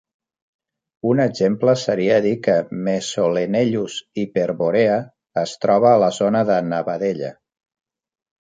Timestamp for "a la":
5.95-6.11